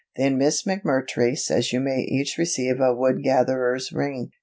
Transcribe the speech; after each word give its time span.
Then 0.15 0.39
Miss 0.39 0.63
McMurtry 0.63 1.37
says 1.37 1.71
you 1.71 1.79
may 1.79 1.99
each 1.99 2.39
receive 2.39 2.79
a 2.79 2.91
woodgatherers' 2.95 3.91
ring. 3.93 4.31